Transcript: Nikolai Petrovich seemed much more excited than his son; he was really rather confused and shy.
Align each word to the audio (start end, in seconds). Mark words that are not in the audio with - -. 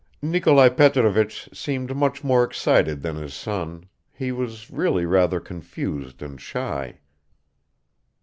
Nikolai 0.23 0.69
Petrovich 0.69 1.47
seemed 1.53 1.95
much 1.95 2.23
more 2.23 2.43
excited 2.43 3.03
than 3.03 3.17
his 3.17 3.35
son; 3.35 3.85
he 4.11 4.31
was 4.31 4.71
really 4.71 5.05
rather 5.05 5.39
confused 5.39 6.23
and 6.23 6.41
shy. 6.41 7.01